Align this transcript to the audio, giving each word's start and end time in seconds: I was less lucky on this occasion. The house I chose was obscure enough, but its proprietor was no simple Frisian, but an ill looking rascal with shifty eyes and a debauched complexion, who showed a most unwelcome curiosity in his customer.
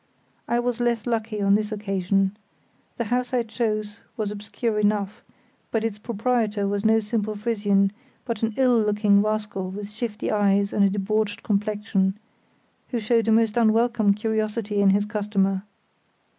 I 0.47 0.59
was 0.59 0.79
less 0.79 1.05
lucky 1.05 1.43
on 1.43 1.53
this 1.53 1.71
occasion. 1.71 2.35
The 2.97 3.03
house 3.03 3.35
I 3.35 3.43
chose 3.43 4.01
was 4.17 4.31
obscure 4.31 4.79
enough, 4.79 5.21
but 5.69 5.83
its 5.83 5.99
proprietor 5.99 6.67
was 6.67 6.83
no 6.83 6.99
simple 6.99 7.35
Frisian, 7.35 7.91
but 8.25 8.41
an 8.41 8.55
ill 8.57 8.79
looking 8.79 9.21
rascal 9.21 9.69
with 9.69 9.91
shifty 9.91 10.31
eyes 10.31 10.73
and 10.73 10.83
a 10.83 10.89
debauched 10.89 11.43
complexion, 11.43 12.17
who 12.89 12.99
showed 12.99 13.27
a 13.27 13.31
most 13.31 13.57
unwelcome 13.57 14.15
curiosity 14.15 14.81
in 14.81 14.89
his 14.89 15.05
customer. 15.05 15.61